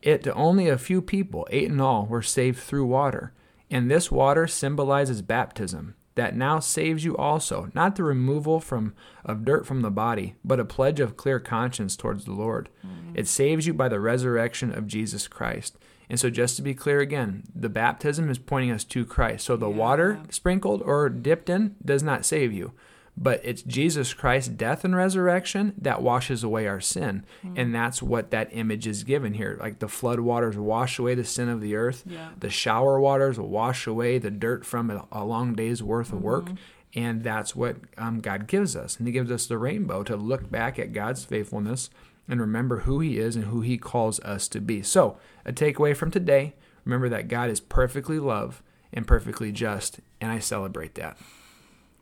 it 0.03 0.23
to 0.25 0.35
only 0.35 0.69
a 0.69 0.79
few 0.79 1.03
people, 1.03 1.47
eight 1.51 1.71
in 1.71 1.81
all, 1.81 2.07
were 2.07 2.23
saved 2.23 2.59
through 2.59 2.87
water. 2.87 3.33
And 3.71 3.91
this 3.91 4.11
water 4.11 4.47
symbolizes 4.47 5.23
baptism, 5.23 5.95
that 6.15 6.37
now 6.37 6.61
saves 6.61 7.05
you 7.05 7.17
also, 7.17 7.71
not 7.75 7.97
the 7.97 8.05
removal 8.05 8.61
from 8.61 8.95
of 9.25 9.45
dirt 9.45 9.67
from 9.67 9.83
the 9.83 9.91
body, 9.91 10.35
but 10.45 10.61
a 10.61 10.65
pledge 10.65 11.01
of 11.01 11.17
clear 11.17 11.41
conscience 11.41 11.97
towards 11.97 12.25
the 12.25 12.33
Lord. 12.33 12.69
Mm. 12.87 13.13
It 13.15 13.27
saves 13.27 13.67
you 13.67 13.75
by 13.75 13.89
the 13.89 14.01
resurrection 14.01 14.73
of 14.73 14.87
Jesus 14.87 15.27
Christ. 15.27 15.77
And 16.09 16.21
so, 16.21 16.31
just 16.31 16.57
to 16.57 16.63
be 16.63 16.75
clear 16.75 17.01
again, 17.01 17.43
the 17.55 17.69
baptism 17.69 18.31
is 18.31 18.39
pointing 18.39 18.71
us 18.71 18.85
to 18.85 19.05
Christ. 19.05 19.45
So, 19.45 19.57
the 19.57 19.69
water 19.69 20.21
sprinkled 20.31 20.83
or 20.83 21.09
dipped 21.09 21.51
in 21.51 21.75
does 21.85 22.03
not 22.03 22.25
save 22.25 22.53
you, 22.53 22.73
but 23.17 23.41
it's 23.43 23.63
Jesus 23.63 24.13
Christ's 24.13 24.51
death 24.51 24.85
and 24.85 24.95
resurrection 24.95 25.73
that 25.79 26.03
washes 26.03 26.45
away 26.45 26.67
our 26.67 26.81
sin. 26.81 27.25
And 27.57 27.75
that's 27.75 28.03
what 28.03 28.31
that 28.31 28.49
image 28.53 28.87
is 28.87 29.05
given 29.05 29.35
here. 29.35 29.57
Like 29.59 29.79
the 29.79 29.89
flood 29.89 30.21
waters 30.21 30.57
wash 30.59 30.99
away 30.99 31.15
the 31.15 31.25
sin 31.25 31.49
of 31.49 31.61
the 31.61 31.77
earth, 31.77 32.05
Yeah. 32.07 32.31
the 32.39 32.51
shower 32.51 33.01
waters 33.01 33.39
wash 33.39 33.87
away 33.87 34.19
the 34.19 34.31
dirt 34.31 34.67
from 34.67 34.91
a, 34.91 35.07
a 35.11 35.25
long 35.25 35.55
day's 35.55 35.83
worth 35.83 36.13
of 36.13 36.21
work. 36.23 36.49
And 36.95 37.23
that's 37.23 37.55
what 37.57 37.77
um, 37.99 38.21
God 38.21 38.47
gives 38.47 38.75
us. 38.77 38.97
And 38.99 39.07
He 39.07 39.13
gives 39.13 39.31
us 39.31 39.47
the 39.47 39.59
rainbow 39.59 40.03
to 40.05 40.17
look 40.17 40.51
back 40.51 40.79
at 40.79 40.93
God's 40.93 41.25
faithfulness 41.25 41.91
and 42.29 42.41
remember 42.41 42.81
who 42.81 43.01
He 43.01 43.19
is 43.19 43.37
and 43.37 43.47
who 43.47 43.61
He 43.63 43.77
calls 43.79 44.19
us 44.21 44.49
to 44.49 44.61
be. 44.61 44.83
So, 44.83 45.19
a 45.45 45.53
takeaway 45.53 45.97
from 45.97 46.11
today 46.11 46.55
remember 46.85 47.09
that 47.11 47.29
God 47.29 47.51
is 47.51 47.61
perfectly 47.61 48.19
love 48.19 48.63
and 48.93 49.07
perfectly 49.07 49.53
just. 49.53 50.01
And 50.21 50.31
I 50.33 50.39
celebrate 50.39 50.95
that. 50.97 51.19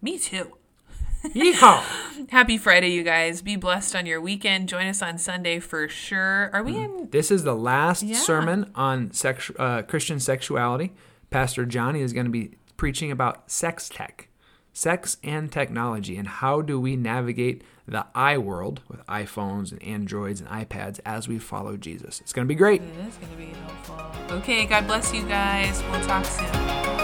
Me 0.02 0.18
too. 0.18 0.56
Yeehaw! 1.24 2.28
Happy 2.30 2.58
Friday, 2.58 2.88
you 2.90 3.02
guys. 3.02 3.42
Be 3.42 3.56
blessed 3.56 3.96
on 3.96 4.06
your 4.06 4.20
weekend. 4.20 4.68
Join 4.68 4.86
us 4.86 5.02
on 5.02 5.18
Sunday 5.18 5.58
for 5.58 5.88
sure. 5.88 6.50
Are 6.52 6.62
we 6.62 6.76
in? 6.76 7.08
This 7.10 7.30
is 7.30 7.44
the 7.44 7.54
last 7.54 8.02
Yeah. 8.02 8.16
sermon 8.16 8.70
on 8.74 9.10
sexu- 9.10 9.58
uh, 9.58 9.82
Christian 9.82 10.20
sexuality. 10.20 10.92
Pastor 11.30 11.64
Johnny 11.64 12.00
is 12.00 12.12
going 12.12 12.26
to 12.26 12.32
be 12.32 12.52
preaching 12.76 13.10
about 13.10 13.50
sex 13.50 13.88
tech, 13.88 14.28
sex 14.72 15.16
and 15.24 15.50
technology, 15.50 16.16
and 16.16 16.28
how 16.28 16.60
do 16.60 16.78
we 16.78 16.96
navigate 16.96 17.62
the 17.86 18.06
I 18.14 18.38
world 18.38 18.80
with 18.88 19.04
iPhones 19.06 19.70
and 19.72 19.82
Androids 19.82 20.40
and 20.40 20.48
iPads 20.48 21.00
as 21.04 21.28
we 21.28 21.38
follow 21.38 21.76
Jesus. 21.76 22.20
It's 22.20 22.32
going 22.32 22.46
to 22.46 22.48
be 22.48 22.54
great. 22.54 22.80
It 22.82 22.88
is 23.08 23.16
going 23.16 23.32
to 23.32 23.36
be 23.38 23.46
helpful. 23.60 24.36
Okay, 24.38 24.64
God 24.66 24.86
bless 24.86 25.12
you 25.12 25.22
guys. 25.24 25.82
We'll 25.90 26.00
talk 26.02 26.24
soon. 26.24 27.03